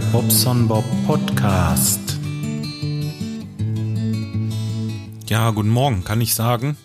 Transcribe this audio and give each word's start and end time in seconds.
Bobson 0.00 0.66
Bob 0.66 0.84
Podcast. 1.06 2.00
Ja, 5.28 5.50
guten 5.50 5.68
Morgen, 5.68 6.04
kann 6.04 6.20
ich 6.20 6.34
sagen. 6.34 6.76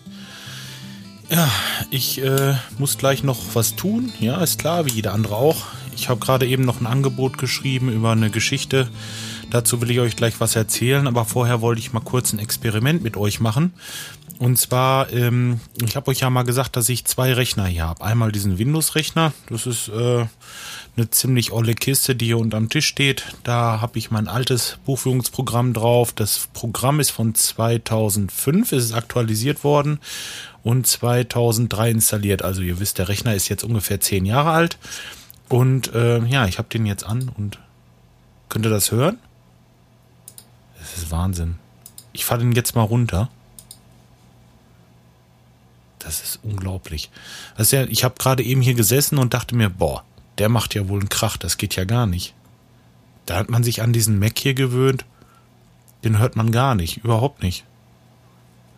Ja, 1.30 1.48
ich 1.90 2.22
äh, 2.22 2.54
muss 2.78 2.98
gleich 2.98 3.22
noch 3.22 3.38
was 3.54 3.76
tun. 3.76 4.12
Ja, 4.20 4.40
ist 4.42 4.58
klar, 4.58 4.86
wie 4.86 4.92
jeder 4.92 5.12
andere 5.12 5.36
auch. 5.36 5.66
Ich 5.94 6.08
habe 6.08 6.20
gerade 6.20 6.46
eben 6.46 6.64
noch 6.64 6.80
ein 6.80 6.86
Angebot 6.86 7.38
geschrieben 7.38 7.90
über 7.90 8.12
eine 8.12 8.30
Geschichte. 8.30 8.88
Dazu 9.50 9.80
will 9.80 9.90
ich 9.90 10.00
euch 10.00 10.16
gleich 10.16 10.40
was 10.40 10.56
erzählen, 10.56 11.06
aber 11.06 11.24
vorher 11.24 11.60
wollte 11.60 11.80
ich 11.80 11.92
mal 11.92 12.00
kurz 12.00 12.32
ein 12.32 12.38
Experiment 12.38 13.02
mit 13.02 13.16
euch 13.16 13.40
machen. 13.40 13.72
Und 14.38 14.56
zwar, 14.56 15.12
ähm, 15.12 15.60
ich 15.84 15.96
habe 15.96 16.10
euch 16.10 16.20
ja 16.20 16.30
mal 16.30 16.44
gesagt, 16.44 16.74
dass 16.74 16.88
ich 16.88 17.04
zwei 17.04 17.34
Rechner 17.34 17.66
hier 17.66 17.86
habe. 17.86 18.02
Einmal 18.02 18.32
diesen 18.32 18.56
Windows-Rechner, 18.56 19.34
das 19.50 19.66
ist 19.66 19.88
äh, 19.88 20.24
eine 20.96 21.10
ziemlich 21.10 21.52
olle 21.52 21.74
Kiste, 21.74 22.14
die 22.14 22.26
hier 22.26 22.38
unterm 22.38 22.70
Tisch 22.70 22.86
steht. 22.86 23.24
Da 23.44 23.82
habe 23.82 23.98
ich 23.98 24.10
mein 24.10 24.28
altes 24.28 24.78
Buchführungsprogramm 24.86 25.74
drauf. 25.74 26.14
Das 26.14 26.48
Programm 26.54 27.00
ist 27.00 27.10
von 27.10 27.34
2005, 27.34 28.72
es 28.72 28.86
ist 28.86 28.94
aktualisiert 28.94 29.62
worden 29.62 29.98
und 30.62 30.86
2003 30.86 31.90
installiert. 31.90 32.42
Also 32.42 32.62
ihr 32.62 32.80
wisst, 32.80 32.96
der 32.96 33.08
Rechner 33.08 33.34
ist 33.34 33.48
jetzt 33.50 33.64
ungefähr 33.64 34.00
zehn 34.00 34.24
Jahre 34.24 34.52
alt. 34.52 34.78
Und 35.50 35.92
äh, 35.92 36.24
ja, 36.24 36.46
ich 36.46 36.56
habe 36.56 36.68
den 36.68 36.86
jetzt 36.86 37.04
an 37.04 37.30
und 37.36 37.58
könnt 38.48 38.64
ihr 38.64 38.70
das 38.70 38.90
hören? 38.90 39.18
Das 40.80 40.96
ist 40.96 41.10
Wahnsinn. 41.10 41.58
Ich 42.12 42.24
fahre 42.24 42.40
den 42.40 42.52
jetzt 42.52 42.74
mal 42.74 42.82
runter. 42.82 43.28
Das 46.00 46.22
ist 46.22 46.40
unglaublich. 46.42 47.10
Ja, 47.58 47.84
ich 47.84 48.02
habe 48.02 48.14
gerade 48.18 48.42
eben 48.42 48.62
hier 48.62 48.74
gesessen 48.74 49.18
und 49.18 49.34
dachte 49.34 49.54
mir, 49.54 49.68
boah, 49.68 50.02
der 50.38 50.48
macht 50.48 50.74
ja 50.74 50.88
wohl 50.88 50.98
einen 50.98 51.10
Krach, 51.10 51.36
das 51.36 51.58
geht 51.58 51.76
ja 51.76 51.84
gar 51.84 52.06
nicht. 52.06 52.34
Da 53.26 53.36
hat 53.36 53.50
man 53.50 53.62
sich 53.62 53.82
an 53.82 53.92
diesen 53.92 54.18
Mac 54.18 54.38
hier 54.38 54.54
gewöhnt. 54.54 55.04
Den 56.02 56.18
hört 56.18 56.34
man 56.34 56.50
gar 56.50 56.74
nicht, 56.74 57.04
überhaupt 57.04 57.42
nicht. 57.42 57.64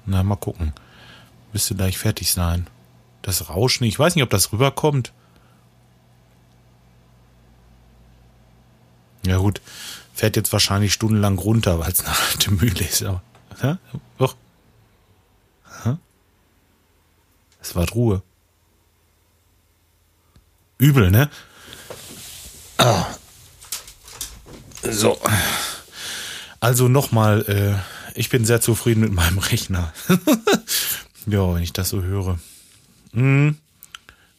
Na, 0.04 0.24
mal 0.24 0.36
gucken. 0.36 0.72
Müsste 1.52 1.76
gleich 1.76 1.96
fertig 1.96 2.32
sein. 2.32 2.66
Das 3.22 3.48
Rauschen, 3.48 3.84
ich 3.84 3.98
weiß 3.98 4.16
nicht, 4.16 4.24
ob 4.24 4.30
das 4.30 4.52
rüberkommt. 4.52 5.12
Ja 9.24 9.36
gut, 9.36 9.60
fährt 10.12 10.36
jetzt 10.36 10.52
wahrscheinlich 10.52 10.92
stundenlang 10.92 11.38
runter, 11.38 11.78
weil 11.78 11.92
es 11.92 12.04
eine 12.04 12.16
alte 12.30 12.50
Mühle 12.50 12.84
ist. 12.84 13.02
Aber, 13.02 13.22
ja, 13.62 13.78
doch. 14.18 14.36
Es 17.62 17.76
war 17.76 17.88
Ruhe. 17.90 18.22
Übel, 20.78 21.12
ne? 21.12 21.30
Ah. 22.76 23.06
So. 24.82 25.16
Also 26.58 26.88
nochmal, 26.88 27.42
äh, 27.46 28.18
ich 28.18 28.30
bin 28.30 28.44
sehr 28.44 28.60
zufrieden 28.60 29.00
mit 29.00 29.12
meinem 29.12 29.38
Rechner. 29.38 29.92
ja, 31.26 31.54
wenn 31.54 31.62
ich 31.62 31.72
das 31.72 31.88
so 31.88 32.02
höre. 32.02 32.40
Hm. 33.12 33.56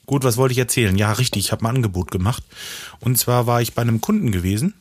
Gut, 0.06 0.26
was 0.26 0.36
wollte 0.36 0.52
ich 0.52 0.60
erzählen? 0.60 0.98
Ja, 0.98 1.14
richtig, 1.14 1.46
ich 1.46 1.52
habe 1.54 1.64
ein 1.64 1.76
Angebot 1.78 2.12
gemacht. 2.12 2.44
Und 3.00 3.18
zwar 3.18 3.48
war 3.48 3.62
ich 3.62 3.74
bei 3.74 3.82
einem 3.82 4.02
Kunden 4.02 4.34
gewesen, 4.34 4.74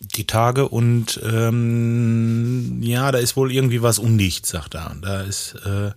die 0.00 0.26
Tage, 0.26 0.68
und 0.68 1.20
ähm, 1.24 2.82
ja, 2.82 3.10
da 3.12 3.18
ist 3.18 3.36
wohl 3.36 3.52
irgendwie 3.52 3.82
was 3.82 3.98
undicht, 3.98 4.46
sagt 4.46 4.74
er. 4.74 4.96
Da 5.02 5.22
ist 5.22 5.54
äh, 5.66 5.90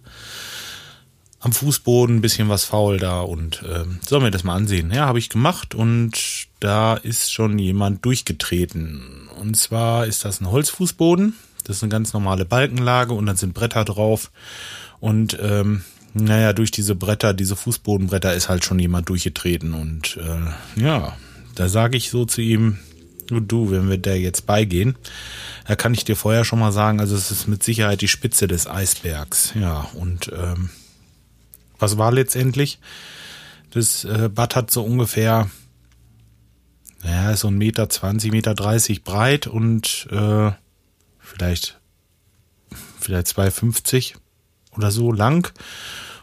am 1.39 1.53
Fußboden 1.53 2.17
ein 2.17 2.21
bisschen 2.21 2.49
was 2.49 2.65
faul 2.65 2.97
da 2.97 3.21
und 3.21 3.63
äh, 3.63 3.85
sollen 4.07 4.23
wir 4.23 4.31
das 4.31 4.43
mal 4.43 4.55
ansehen. 4.55 4.91
Ja, 4.91 5.07
habe 5.07 5.19
ich 5.19 5.29
gemacht 5.29 5.75
und 5.75 6.47
da 6.59 6.95
ist 6.95 7.33
schon 7.33 7.57
jemand 7.57 8.05
durchgetreten. 8.05 9.27
Und 9.39 9.57
zwar 9.57 10.05
ist 10.05 10.23
das 10.23 10.39
ein 10.39 10.49
Holzfußboden. 10.49 11.33
Das 11.63 11.77
ist 11.77 11.83
eine 11.83 11.91
ganz 11.91 12.13
normale 12.13 12.45
Balkenlage 12.45 13.13
und 13.13 13.25
dann 13.25 13.37
sind 13.37 13.53
Bretter 13.53 13.85
drauf. 13.85 14.31
Und 14.99 15.37
ähm, 15.41 15.83
naja, 16.13 16.53
durch 16.53 16.71
diese 16.71 16.93
Bretter, 16.95 17.33
diese 17.33 17.55
Fußbodenbretter 17.55 18.33
ist 18.33 18.49
halt 18.49 18.63
schon 18.63 18.79
jemand 18.79 19.09
durchgetreten. 19.09 19.73
Und 19.73 20.17
äh, 20.17 20.81
ja, 20.81 21.17
da 21.55 21.69
sage 21.69 21.97
ich 21.97 22.11
so 22.11 22.25
zu 22.25 22.41
ihm, 22.41 22.77
du, 23.39 23.71
wenn 23.71 23.89
wir 23.89 23.97
da 23.97 24.13
jetzt 24.13 24.45
beigehen, 24.45 24.95
da 25.65 25.75
kann 25.75 25.93
ich 25.93 26.03
dir 26.03 26.15
vorher 26.15 26.43
schon 26.43 26.59
mal 26.59 26.71
sagen, 26.71 26.99
also 26.99 27.15
es 27.15 27.31
ist 27.31 27.47
mit 27.47 27.63
Sicherheit 27.63 28.01
die 28.01 28.07
Spitze 28.07 28.47
des 28.47 28.67
Eisbergs. 28.67 29.53
Ja, 29.55 29.87
und 29.93 30.31
ähm, 30.35 30.69
was 31.79 31.97
war 31.97 32.11
letztendlich? 32.11 32.79
Das 33.71 34.03
äh, 34.03 34.29
Bad 34.29 34.55
hat 34.55 34.71
so 34.71 34.83
ungefähr, 34.83 35.49
naja, 37.03 37.35
so 37.37 37.47
ein 37.47 37.57
Meter 37.57 37.89
zwanzig, 37.89 38.31
Meter 38.31 38.53
dreißig 38.53 39.03
breit 39.03 39.47
und 39.47 40.07
äh, 40.11 40.51
vielleicht, 41.19 41.79
vielleicht 42.99 43.27
2,50 43.27 44.15
oder 44.75 44.91
so 44.91 45.11
lang. 45.11 45.51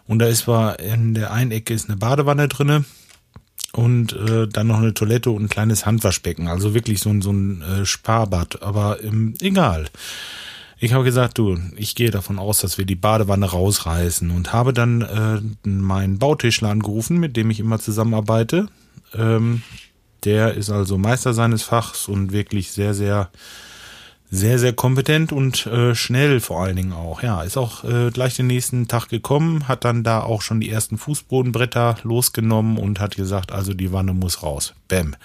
Und 0.06 0.18
da 0.18 0.26
ist 0.26 0.46
war 0.46 0.78
in 0.78 1.14
der 1.14 1.32
einen 1.32 1.50
Ecke 1.50 1.74
ist 1.74 1.88
eine 1.88 1.96
Badewanne 1.96 2.48
drinne 2.48 2.84
und 3.78 4.12
äh, 4.12 4.48
dann 4.48 4.66
noch 4.66 4.78
eine 4.78 4.92
Toilette 4.92 5.30
und 5.30 5.44
ein 5.44 5.48
kleines 5.48 5.86
Handwaschbecken. 5.86 6.48
Also 6.48 6.74
wirklich 6.74 7.00
so 7.00 7.10
ein, 7.10 7.22
so 7.22 7.30
ein 7.30 7.62
äh, 7.62 7.86
Sparbad, 7.86 8.60
aber 8.60 9.02
ähm, 9.04 9.34
egal. 9.40 9.86
Ich 10.80 10.92
habe 10.92 11.04
gesagt, 11.04 11.38
du, 11.38 11.58
ich 11.76 11.94
gehe 11.94 12.10
davon 12.10 12.40
aus, 12.40 12.58
dass 12.58 12.76
wir 12.76 12.84
die 12.84 12.96
Badewanne 12.96 13.46
rausreißen 13.46 14.32
und 14.32 14.52
habe 14.52 14.72
dann 14.72 15.02
äh, 15.02 15.68
meinen 15.68 16.18
Bautischler 16.18 16.70
angerufen, 16.70 17.18
mit 17.18 17.36
dem 17.36 17.50
ich 17.50 17.60
immer 17.60 17.78
zusammenarbeite. 17.78 18.66
Ähm, 19.14 19.62
der 20.24 20.54
ist 20.54 20.70
also 20.70 20.98
Meister 20.98 21.32
seines 21.32 21.62
Fachs 21.62 22.08
und 22.08 22.32
wirklich 22.32 22.72
sehr, 22.72 22.94
sehr, 22.94 23.30
sehr, 24.30 24.58
sehr 24.58 24.74
kompetent 24.74 25.32
und 25.32 25.66
äh, 25.66 25.94
schnell 25.94 26.40
vor 26.40 26.62
allen 26.62 26.76
Dingen 26.76 26.92
auch. 26.92 27.22
Ja, 27.22 27.42
ist 27.42 27.56
auch 27.56 27.84
äh, 27.84 28.10
gleich 28.10 28.36
den 28.36 28.46
nächsten 28.46 28.86
Tag 28.86 29.08
gekommen, 29.08 29.68
hat 29.68 29.84
dann 29.84 30.04
da 30.04 30.22
auch 30.22 30.42
schon 30.42 30.60
die 30.60 30.70
ersten 30.70 30.98
Fußbodenbretter 30.98 31.96
losgenommen 32.02 32.76
und 32.76 33.00
hat 33.00 33.16
gesagt, 33.16 33.52
also 33.52 33.72
die 33.72 33.92
Wanne 33.92 34.12
muss 34.12 34.42
raus. 34.42 34.74
Bäm. 34.88 35.16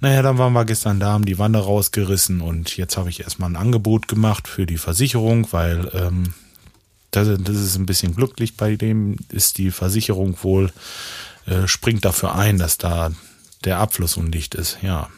Naja, 0.00 0.22
dann 0.22 0.38
waren 0.38 0.52
wir 0.52 0.64
gestern 0.64 1.00
da, 1.00 1.08
haben 1.12 1.24
die 1.24 1.38
Wanne 1.38 1.58
rausgerissen 1.58 2.40
und 2.40 2.76
jetzt 2.76 2.96
habe 2.96 3.10
ich 3.10 3.20
erstmal 3.20 3.50
ein 3.50 3.56
Angebot 3.56 4.06
gemacht 4.06 4.46
für 4.46 4.66
die 4.66 4.78
Versicherung, 4.78 5.48
weil 5.50 5.90
ähm, 5.92 6.34
das, 7.10 7.28
das 7.40 7.56
ist 7.56 7.76
ein 7.76 7.86
bisschen 7.86 8.14
glücklich 8.14 8.56
bei 8.56 8.76
dem, 8.76 9.16
ist 9.30 9.58
die 9.58 9.72
Versicherung 9.72 10.36
wohl, 10.42 10.70
äh, 11.46 11.66
springt 11.66 12.04
dafür 12.04 12.36
ein, 12.36 12.58
dass 12.58 12.78
da 12.78 13.10
der 13.64 13.80
Abfluss 13.80 14.16
undicht 14.16 14.54
ist. 14.54 14.78
Ja. 14.82 15.08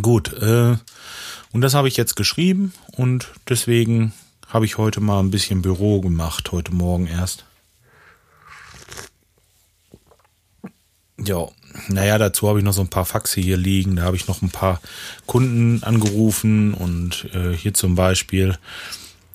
Gut, 0.00 0.32
äh, 0.32 0.76
und 1.52 1.60
das 1.60 1.74
habe 1.74 1.88
ich 1.88 1.96
jetzt 1.96 2.16
geschrieben 2.16 2.72
und 2.92 3.28
deswegen 3.48 4.12
habe 4.48 4.64
ich 4.64 4.78
heute 4.78 5.00
mal 5.00 5.20
ein 5.20 5.30
bisschen 5.30 5.62
Büro 5.62 6.00
gemacht, 6.00 6.52
heute 6.52 6.72
Morgen 6.72 7.06
erst. 7.06 7.44
Ja, 11.18 11.48
naja, 11.88 12.16
dazu 12.18 12.48
habe 12.48 12.58
ich 12.58 12.64
noch 12.64 12.72
so 12.72 12.80
ein 12.80 12.88
paar 12.88 13.04
Faxe 13.04 13.40
hier 13.40 13.56
liegen. 13.56 13.96
Da 13.96 14.02
habe 14.02 14.16
ich 14.16 14.28
noch 14.28 14.40
ein 14.40 14.50
paar 14.50 14.80
Kunden 15.26 15.82
angerufen 15.82 16.74
und 16.74 17.28
äh, 17.34 17.52
hier 17.52 17.74
zum 17.74 17.94
Beispiel, 17.94 18.56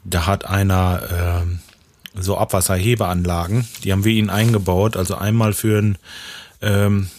da 0.03 0.25
hat 0.25 0.45
einer 0.45 1.44
äh, 1.45 2.22
so 2.22 2.38
Abwasserhebeanlagen, 2.38 3.68
die 3.84 3.91
haben 3.91 4.06
wir 4.06 4.13
ihnen 4.13 4.30
eingebaut. 4.30 4.97
Also 4.97 5.16
einmal 5.16 5.53
für 5.53 5.80
ein 5.80 5.97
ähm, 6.62 7.09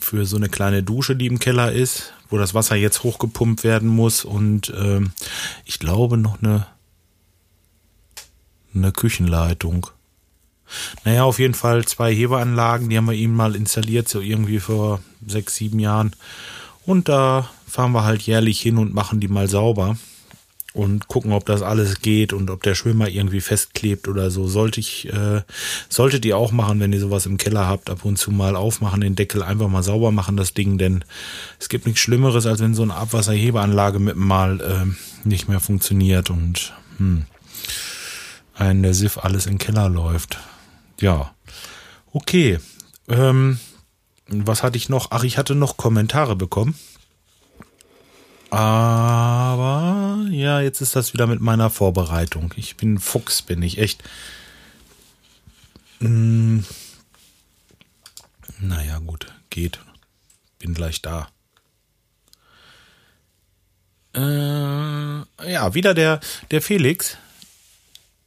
für 0.00 0.24
so 0.24 0.36
eine 0.36 0.48
kleine 0.48 0.82
Dusche, 0.82 1.16
die 1.16 1.26
im 1.26 1.38
Keller 1.38 1.72
ist, 1.72 2.13
wo 2.30 2.38
das 2.38 2.54
Wasser 2.54 2.76
jetzt 2.76 3.02
hochgepumpt 3.02 3.64
werden 3.64 3.88
muss 3.88 4.24
und 4.24 4.72
ähm, 4.76 5.12
ich 5.64 5.78
glaube 5.78 6.16
noch 6.16 6.42
eine 6.42 6.66
eine 8.74 8.92
Küchenleitung. 8.92 9.86
Naja, 11.04 11.24
auf 11.24 11.38
jeden 11.38 11.54
Fall 11.54 11.84
zwei 11.84 12.12
Hebeanlagen, 12.12 12.88
die 12.88 12.96
haben 12.96 13.06
wir 13.06 13.14
ihm 13.14 13.34
mal 13.34 13.54
installiert, 13.54 14.08
so 14.08 14.20
irgendwie 14.20 14.58
vor 14.58 15.00
sechs, 15.24 15.54
sieben 15.54 15.78
Jahren. 15.78 16.16
Und 16.84 17.08
da 17.08 17.48
fahren 17.66 17.92
wir 17.92 18.04
halt 18.04 18.22
jährlich 18.22 18.60
hin 18.60 18.78
und 18.78 18.94
machen 18.94 19.20
die 19.20 19.28
mal 19.28 19.48
sauber 19.48 19.96
und 20.74 21.06
gucken, 21.06 21.32
ob 21.32 21.46
das 21.46 21.62
alles 21.62 22.00
geht 22.00 22.32
und 22.32 22.50
ob 22.50 22.62
der 22.64 22.74
Schwimmer 22.74 23.08
irgendwie 23.08 23.40
festklebt 23.40 24.08
oder 24.08 24.30
so. 24.32 24.48
Sollte 24.48 24.80
ich, 24.80 25.10
äh, 25.10 25.42
solltet 25.88 26.24
ihr 26.24 26.36
auch 26.36 26.50
machen, 26.50 26.80
wenn 26.80 26.92
ihr 26.92 26.98
sowas 27.00 27.26
im 27.26 27.38
Keller 27.38 27.68
habt, 27.68 27.88
ab 27.88 28.04
und 28.04 28.16
zu 28.16 28.32
mal 28.32 28.56
aufmachen, 28.56 29.00
den 29.00 29.14
Deckel 29.14 29.44
einfach 29.44 29.68
mal 29.68 29.84
sauber 29.84 30.10
machen, 30.10 30.36
das 30.36 30.52
Ding, 30.52 30.76
denn 30.76 31.04
es 31.60 31.68
gibt 31.68 31.86
nichts 31.86 32.00
Schlimmeres, 32.00 32.44
als 32.44 32.60
wenn 32.60 32.74
so 32.74 32.82
eine 32.82 32.96
Abwasserhebeanlage 32.96 34.00
mit 34.00 34.16
mal 34.16 34.60
äh, 34.60 35.26
nicht 35.26 35.48
mehr 35.48 35.60
funktioniert 35.60 36.28
und 36.28 36.74
hm, 36.98 37.24
ein 38.54 38.82
der 38.82 38.94
Siff 38.94 39.18
alles 39.18 39.44
den 39.44 39.58
Keller 39.58 39.88
läuft. 39.88 40.38
Ja. 41.00 41.34
Okay. 42.12 42.58
Ähm, 43.08 43.60
was 44.26 44.64
hatte 44.64 44.76
ich 44.76 44.88
noch? 44.88 45.08
Ach, 45.10 45.22
ich 45.22 45.38
hatte 45.38 45.54
noch 45.54 45.76
Kommentare 45.76 46.34
bekommen. 46.34 46.74
Aber 48.50 50.03
ja, 50.30 50.60
jetzt 50.60 50.80
ist 50.80 50.96
das 50.96 51.12
wieder 51.14 51.26
mit 51.26 51.40
meiner 51.40 51.70
Vorbereitung. 51.70 52.52
Ich 52.56 52.76
bin 52.76 52.98
Fuchs, 52.98 53.42
bin 53.42 53.62
ich 53.62 53.78
echt. 53.78 54.02
Hm. 56.00 56.64
Naja, 58.60 58.98
gut, 58.98 59.26
geht. 59.50 59.78
Bin 60.58 60.74
gleich 60.74 61.02
da. 61.02 61.28
Äh, 64.14 64.20
ja, 65.50 65.74
wieder 65.74 65.94
der, 65.94 66.20
der 66.50 66.62
Felix, 66.62 67.16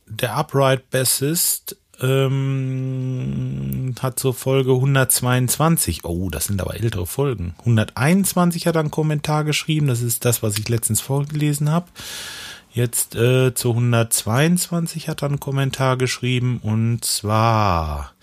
der 0.05 0.35
Upright 0.37 0.89
Bassist, 0.89 1.77
ähm, 2.01 3.95
hat 3.99 4.19
zur 4.19 4.33
Folge 4.33 4.73
122, 4.73 6.05
oh, 6.05 6.29
das 6.29 6.45
sind 6.45 6.61
aber 6.61 6.75
ältere 6.75 7.07
Folgen. 7.07 7.55
121 7.59 8.67
hat 8.67 8.75
er 8.75 8.81
einen 8.81 8.91
Kommentar 8.91 9.43
geschrieben, 9.43 9.87
das 9.87 10.01
ist 10.01 10.25
das, 10.25 10.43
was 10.43 10.57
ich 10.57 10.69
letztens 10.69 11.01
vorgelesen 11.01 11.71
habe. 11.71 11.87
Jetzt 12.71 13.15
äh, 13.15 13.53
zu 13.55 13.71
122 13.71 15.09
hat 15.09 15.23
er 15.23 15.29
einen 15.29 15.39
Kommentar 15.39 15.97
geschrieben 15.97 16.59
und 16.61 17.03
zwar 17.03 18.13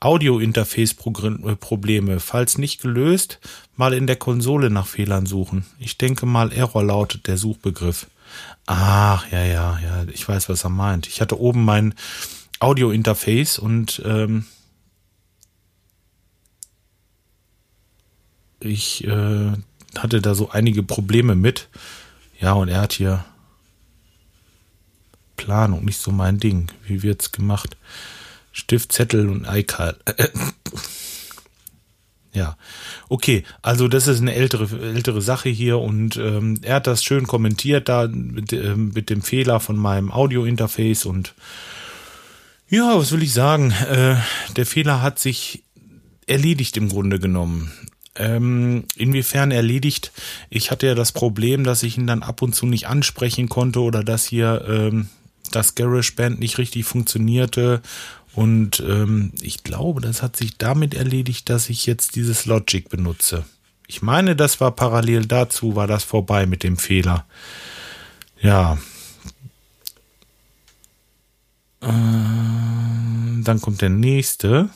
Audio-Interface-Probleme. 0.00 2.18
Falls 2.20 2.58
nicht 2.58 2.82
gelöst, 2.82 3.38
mal 3.76 3.94
in 3.94 4.06
der 4.06 4.16
Konsole 4.16 4.70
nach 4.70 4.86
Fehlern 4.86 5.26
suchen. 5.26 5.66
Ich 5.78 5.98
denke 5.98 6.26
mal, 6.26 6.52
Error 6.52 6.82
lautet 6.82 7.28
der 7.28 7.36
Suchbegriff. 7.36 8.08
Ach, 8.66 9.30
ja, 9.30 9.44
ja, 9.44 9.78
ja, 9.78 10.04
ich 10.12 10.28
weiß, 10.28 10.48
was 10.48 10.64
er 10.64 10.70
meint. 10.70 11.06
Ich 11.06 11.20
hatte 11.20 11.38
oben 11.38 11.64
mein 11.64 11.94
Audio-Interface 12.60 13.58
und 13.58 14.02
ähm, 14.04 14.46
ich 18.60 19.04
äh, 19.04 19.52
hatte 19.96 20.20
da 20.20 20.34
so 20.34 20.50
einige 20.50 20.82
Probleme 20.82 21.34
mit. 21.34 21.68
Ja, 22.40 22.52
und 22.52 22.68
er 22.68 22.82
hat 22.82 22.92
hier 22.92 23.24
Planung, 25.36 25.84
nicht 25.84 26.00
so 26.00 26.10
mein 26.10 26.38
Ding. 26.38 26.70
Wie 26.86 27.02
wird's 27.02 27.32
gemacht? 27.32 27.76
Stift, 28.52 28.92
Zettel 28.92 29.28
und 29.28 29.46
iCard. 29.46 29.98
ja, 32.32 32.56
okay. 33.08 33.44
Also 33.62 33.88
das 33.88 34.06
ist 34.06 34.20
eine 34.20 34.34
ältere 34.34 34.66
ältere 34.82 35.20
Sache 35.20 35.50
hier 35.50 35.78
und 35.78 36.16
ähm, 36.16 36.58
er 36.62 36.76
hat 36.76 36.86
das 36.86 37.04
schön 37.04 37.26
kommentiert 37.26 37.88
da 37.88 38.08
mit, 38.08 38.52
äh, 38.52 38.74
mit 38.74 39.10
dem 39.10 39.22
Fehler 39.22 39.60
von 39.60 39.76
meinem 39.76 40.10
Audio-Interface 40.10 41.04
und 41.04 41.34
ja, 42.68 42.98
was 42.98 43.12
will 43.12 43.22
ich 43.22 43.32
sagen? 43.32 43.70
Äh, 43.70 44.16
der 44.56 44.66
Fehler 44.66 45.02
hat 45.02 45.18
sich 45.18 45.64
erledigt 46.26 46.76
im 46.76 46.88
Grunde 46.88 47.18
genommen. 47.18 47.72
Ähm, 48.16 48.84
inwiefern 48.96 49.50
erledigt? 49.50 50.12
Ich 50.48 50.70
hatte 50.70 50.86
ja 50.86 50.94
das 50.94 51.12
Problem, 51.12 51.64
dass 51.64 51.82
ich 51.82 51.98
ihn 51.98 52.06
dann 52.06 52.22
ab 52.22 52.42
und 52.42 52.54
zu 52.54 52.66
nicht 52.66 52.88
ansprechen 52.88 53.48
konnte 53.48 53.80
oder 53.80 54.02
dass 54.02 54.24
hier 54.24 54.64
ähm, 54.68 55.08
das 55.52 55.74
GarageBand 55.74 56.40
nicht 56.40 56.58
richtig 56.58 56.86
funktionierte 56.86 57.82
und 58.36 58.80
ähm, 58.86 59.32
ich 59.40 59.64
glaube, 59.64 60.02
das 60.02 60.22
hat 60.22 60.36
sich 60.36 60.58
damit 60.58 60.92
erledigt, 60.92 61.48
dass 61.48 61.70
ich 61.70 61.86
jetzt 61.86 62.16
dieses 62.16 62.44
Logic 62.44 62.86
benutze. 62.86 63.46
Ich 63.86 64.02
meine, 64.02 64.36
das 64.36 64.60
war 64.60 64.72
parallel 64.72 65.24
dazu, 65.24 65.74
war 65.74 65.86
das 65.86 66.04
vorbei 66.04 66.44
mit 66.44 66.62
dem 66.62 66.76
Fehler. 66.76 67.24
Ja. 68.42 68.76
Äh, 71.80 73.42
dann 73.42 73.60
kommt 73.60 73.80
der 73.80 73.90
nächste. 73.90 74.70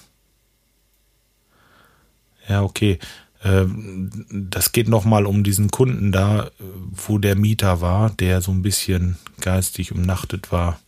Ja, 2.48 2.62
okay. 2.62 2.98
Ähm, 3.42 4.10
das 4.30 4.72
geht 4.72 4.88
nochmal 4.88 5.26
um 5.26 5.42
diesen 5.42 5.70
Kunden 5.70 6.12
da, 6.12 6.50
wo 6.58 7.18
der 7.18 7.36
Mieter 7.36 7.80
war, 7.80 8.10
der 8.10 8.42
so 8.42 8.52
ein 8.52 8.62
bisschen 8.62 9.16
geistig 9.40 9.92
umnachtet 9.92 10.52
war. 10.52 10.78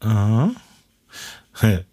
Aha. 0.00 0.50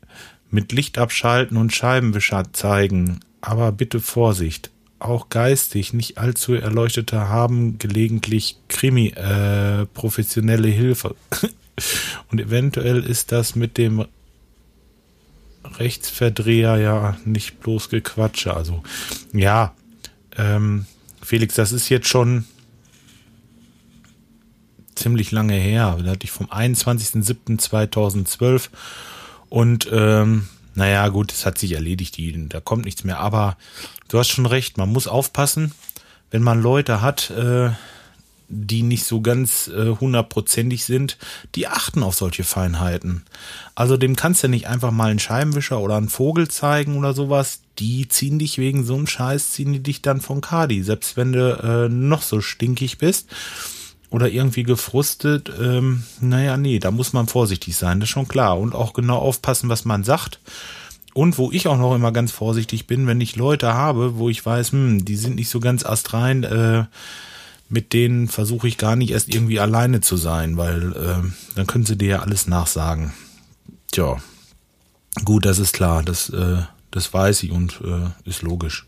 Mit 0.51 0.71
Licht 0.71 0.97
abschalten 0.97 1.57
und 1.57 1.73
Scheibenwischer 1.73 2.51
zeigen. 2.53 3.19
Aber 3.41 3.71
bitte 3.71 3.99
Vorsicht. 3.99 4.71
Auch 4.99 5.29
geistig 5.29 5.93
nicht 5.93 6.17
allzu 6.17 6.53
Erleuchtete 6.53 7.29
haben 7.29 7.79
gelegentlich 7.79 8.57
Krimi, 8.67 9.07
äh, 9.07 9.85
professionelle 9.93 10.67
Hilfe. 10.67 11.15
und 12.31 12.41
eventuell 12.41 13.03
ist 13.03 13.31
das 13.31 13.55
mit 13.55 13.77
dem 13.77 14.05
Rechtsverdreher 15.77 16.77
ja 16.77 17.17
nicht 17.25 17.59
bloß 17.61 17.89
Gequatsche. 17.89 18.53
Also, 18.53 18.83
ja, 19.33 19.73
ähm, 20.37 20.85
Felix, 21.21 21.55
das 21.55 21.71
ist 21.71 21.89
jetzt 21.89 22.07
schon 22.07 22.45
ziemlich 24.95 25.31
lange 25.31 25.55
her. 25.55 25.97
Da 26.03 26.11
hatte 26.11 26.25
ich 26.25 26.31
vom 26.31 26.47
21.07.2012 26.47 28.69
und 29.49 29.89
ähm, 29.91 30.47
naja, 30.75 31.07
gut, 31.09 31.31
es 31.31 31.45
hat 31.45 31.57
sich 31.57 31.73
erledigt, 31.73 32.17
die, 32.17 32.47
da 32.47 32.59
kommt 32.59 32.85
nichts 32.85 33.03
mehr. 33.03 33.19
Aber 33.19 33.57
du 34.07 34.19
hast 34.19 34.29
schon 34.29 34.45
recht, 34.45 34.77
man 34.77 34.89
muss 34.89 35.07
aufpassen, 35.07 35.73
wenn 36.31 36.43
man 36.43 36.61
Leute 36.61 37.01
hat, 37.01 37.31
äh, 37.31 37.71
die 38.47 38.81
nicht 38.81 39.03
so 39.03 39.21
ganz 39.21 39.67
äh, 39.67 39.95
hundertprozentig 39.99 40.83
sind, 40.83 41.17
die 41.55 41.67
achten 41.67 42.01
auf 42.01 42.15
solche 42.15 42.43
Feinheiten. 42.43 43.23
Also 43.75 43.95
dem 43.95 44.15
kannst 44.15 44.43
du 44.43 44.47
nicht 44.47 44.67
einfach 44.67 44.91
mal 44.91 45.11
einen 45.11 45.19
Scheibenwischer 45.19 45.79
oder 45.79 45.97
einen 45.97 46.09
Vogel 46.09 46.47
zeigen 46.47 46.97
oder 46.97 47.13
sowas. 47.13 47.61
Die 47.77 48.07
ziehen 48.07 48.39
dich 48.39 48.57
wegen 48.57 48.83
so 48.83 48.95
einem 48.95 49.07
Scheiß, 49.07 49.51
ziehen 49.51 49.73
die 49.73 49.83
dich 49.83 50.01
dann 50.01 50.19
von 50.19 50.41
Kadi, 50.41 50.81
selbst 50.81 51.15
wenn 51.15 51.31
du 51.31 51.53
äh, 51.61 51.89
noch 51.89 52.23
so 52.23 52.41
stinkig 52.41 52.97
bist 52.97 53.29
oder 54.09 54.29
irgendwie 54.29 54.63
gefrustet, 54.63 55.51
ähm, 55.59 56.03
naja, 56.19 56.57
nee, 56.57 56.79
da 56.79 56.91
muss 56.91 57.13
man 57.13 57.27
vorsichtig 57.27 57.75
sein, 57.75 57.99
das 57.99 58.09
ist 58.09 58.13
schon 58.13 58.27
klar. 58.27 58.59
Und 58.59 58.73
auch 58.73 58.93
genau 58.93 59.17
aufpassen, 59.17 59.69
was 59.69 59.85
man 59.85 60.03
sagt. 60.03 60.39
Und 61.13 61.37
wo 61.37 61.51
ich 61.51 61.67
auch 61.67 61.77
noch 61.77 61.95
immer 61.95 62.11
ganz 62.11 62.31
vorsichtig 62.31 62.87
bin, 62.87 63.07
wenn 63.07 63.21
ich 63.21 63.35
Leute 63.35 63.73
habe, 63.73 64.17
wo 64.17 64.29
ich 64.29 64.45
weiß, 64.45 64.71
hm, 64.71 65.05
die 65.05 65.15
sind 65.15 65.35
nicht 65.35 65.49
so 65.49 65.59
ganz 65.59 65.85
astrein, 65.85 66.43
äh, 66.43 66.85
mit 67.67 67.93
denen 67.93 68.27
versuche 68.27 68.67
ich 68.67 68.77
gar 68.77 68.95
nicht 68.95 69.11
erst 69.11 69.33
irgendwie 69.33 69.59
alleine 69.59 70.01
zu 70.01 70.17
sein, 70.17 70.57
weil 70.57 70.93
äh, 70.93 71.55
dann 71.55 71.67
können 71.67 71.85
sie 71.85 71.97
dir 71.97 72.09
ja 72.09 72.19
alles 72.19 72.47
nachsagen. 72.47 73.13
Tja, 73.91 74.17
gut, 75.23 75.45
das 75.45 75.59
ist 75.59 75.73
klar, 75.73 76.03
das, 76.03 76.29
äh, 76.29 76.63
das 76.89 77.13
weiß 77.13 77.43
ich 77.43 77.51
und 77.51 77.79
äh, 77.83 78.09
ist 78.27 78.41
logisch. 78.41 78.87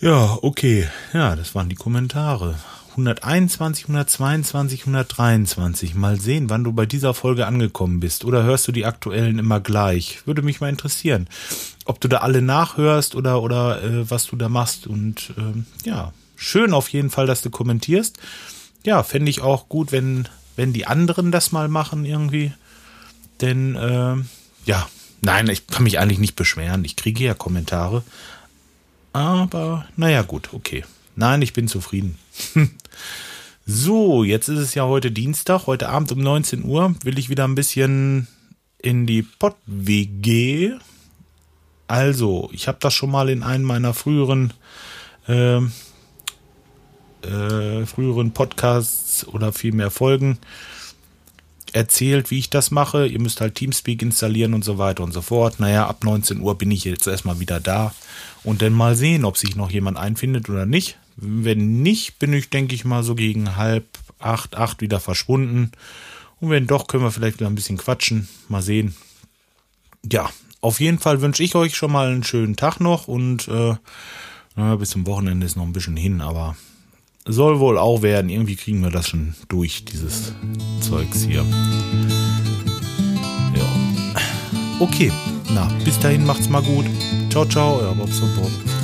Ja, 0.00 0.38
okay, 0.42 0.88
ja, 1.12 1.34
das 1.34 1.54
waren 1.54 1.68
die 1.68 1.74
Kommentare. 1.74 2.56
121, 2.98 3.84
122, 3.84 4.80
123. 4.80 5.94
Mal 5.94 6.20
sehen, 6.20 6.50
wann 6.50 6.64
du 6.64 6.72
bei 6.72 6.84
dieser 6.84 7.14
Folge 7.14 7.46
angekommen 7.46 8.00
bist. 8.00 8.24
Oder 8.24 8.42
hörst 8.42 8.66
du 8.66 8.72
die 8.72 8.86
aktuellen 8.86 9.38
immer 9.38 9.60
gleich? 9.60 10.26
Würde 10.26 10.42
mich 10.42 10.60
mal 10.60 10.68
interessieren, 10.68 11.28
ob 11.84 12.00
du 12.00 12.08
da 12.08 12.18
alle 12.18 12.42
nachhörst 12.42 13.14
oder, 13.14 13.40
oder 13.40 13.82
äh, 13.82 14.10
was 14.10 14.26
du 14.26 14.36
da 14.36 14.48
machst. 14.48 14.88
Und 14.88 15.32
ähm, 15.38 15.66
ja, 15.84 16.12
schön 16.34 16.72
auf 16.72 16.88
jeden 16.88 17.10
Fall, 17.10 17.26
dass 17.26 17.40
du 17.40 17.50
kommentierst. 17.50 18.18
Ja, 18.84 19.02
fände 19.04 19.30
ich 19.30 19.42
auch 19.42 19.68
gut, 19.68 19.92
wenn, 19.92 20.26
wenn 20.56 20.72
die 20.72 20.86
anderen 20.86 21.30
das 21.30 21.52
mal 21.52 21.68
machen 21.68 22.04
irgendwie. 22.04 22.52
Denn, 23.40 23.76
äh, 23.76 24.16
ja, 24.64 24.88
nein, 25.20 25.48
ich 25.48 25.68
kann 25.68 25.84
mich 25.84 26.00
eigentlich 26.00 26.18
nicht 26.18 26.36
beschweren. 26.36 26.84
Ich 26.84 26.96
kriege 26.96 27.22
ja 27.22 27.34
Kommentare. 27.34 28.02
Aber, 29.12 29.86
naja, 29.96 30.22
gut, 30.22 30.50
okay. 30.52 30.84
Nein, 31.18 31.42
ich 31.42 31.52
bin 31.52 31.66
zufrieden. 31.66 32.16
so, 33.66 34.22
jetzt 34.22 34.48
ist 34.48 34.60
es 34.60 34.76
ja 34.76 34.84
heute 34.84 35.10
Dienstag. 35.10 35.66
Heute 35.66 35.88
Abend 35.88 36.12
um 36.12 36.20
19 36.20 36.64
Uhr 36.64 36.94
will 37.02 37.18
ich 37.18 37.28
wieder 37.28 37.42
ein 37.42 37.56
bisschen 37.56 38.28
in 38.78 39.04
die 39.04 39.24
Pott-WG. 39.24 40.74
Also, 41.88 42.50
ich 42.52 42.68
habe 42.68 42.78
das 42.80 42.94
schon 42.94 43.10
mal 43.10 43.30
in 43.30 43.42
einem 43.42 43.64
meiner 43.64 43.94
früheren 43.94 44.52
äh, 45.26 45.56
äh, 45.56 45.66
früheren 47.84 48.30
Podcasts 48.30 49.26
oder 49.26 49.52
vielmehr 49.52 49.90
Folgen 49.90 50.38
erzählt, 51.72 52.30
wie 52.30 52.38
ich 52.38 52.48
das 52.48 52.70
mache. 52.70 53.08
Ihr 53.08 53.20
müsst 53.20 53.40
halt 53.40 53.56
Teamspeak 53.56 54.02
installieren 54.02 54.54
und 54.54 54.64
so 54.64 54.78
weiter 54.78 55.02
und 55.02 55.10
so 55.10 55.22
fort. 55.22 55.58
Naja, 55.58 55.88
ab 55.88 56.04
19 56.04 56.40
Uhr 56.40 56.56
bin 56.56 56.70
ich 56.70 56.84
jetzt 56.84 57.08
erstmal 57.08 57.40
wieder 57.40 57.58
da 57.58 57.92
und 58.44 58.62
dann 58.62 58.72
mal 58.72 58.94
sehen, 58.94 59.24
ob 59.24 59.36
sich 59.36 59.56
noch 59.56 59.72
jemand 59.72 59.98
einfindet 59.98 60.48
oder 60.48 60.64
nicht. 60.64 60.96
Wenn 61.20 61.82
nicht, 61.82 62.20
bin 62.20 62.32
ich, 62.32 62.48
denke 62.48 62.74
ich 62.76 62.84
mal, 62.84 63.02
so 63.02 63.16
gegen 63.16 63.56
halb 63.56 63.84
acht, 64.20 64.56
acht 64.56 64.80
wieder 64.80 65.00
verschwunden. 65.00 65.72
Und 66.40 66.50
wenn 66.50 66.68
doch, 66.68 66.86
können 66.86 67.02
wir 67.02 67.10
vielleicht 67.10 67.40
wieder 67.40 67.50
ein 67.50 67.56
bisschen 67.56 67.76
quatschen. 67.76 68.28
Mal 68.48 68.62
sehen. 68.62 68.94
Ja, 70.10 70.30
auf 70.60 70.80
jeden 70.80 70.98
Fall 70.98 71.20
wünsche 71.20 71.42
ich 71.42 71.54
euch 71.56 71.76
schon 71.76 71.90
mal 71.90 72.08
einen 72.08 72.22
schönen 72.22 72.54
Tag 72.56 72.80
noch 72.80 73.08
und 73.08 73.48
äh, 73.48 73.74
bis 74.76 74.90
zum 74.90 75.06
Wochenende 75.06 75.46
ist 75.46 75.56
noch 75.56 75.64
ein 75.64 75.72
bisschen 75.72 75.96
hin, 75.96 76.20
aber 76.20 76.56
soll 77.24 77.58
wohl 77.58 77.78
auch 77.78 78.02
werden. 78.02 78.30
Irgendwie 78.30 78.56
kriegen 78.56 78.80
wir 78.82 78.90
das 78.90 79.08
schon 79.08 79.34
durch, 79.48 79.84
dieses 79.84 80.32
Zeugs 80.80 81.22
hier. 81.24 81.44
Ja. 83.54 83.66
Okay, 84.80 85.12
na, 85.52 85.68
bis 85.84 85.98
dahin 85.98 86.24
macht's 86.24 86.48
mal 86.48 86.62
gut. 86.62 86.86
Ciao, 87.30 87.44
ciao, 87.44 87.78
euer 87.80 87.94
Bob 87.94 88.10
Bob. 88.36 88.77